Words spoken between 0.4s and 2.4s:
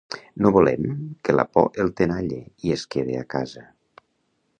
No volem que la por el tenalle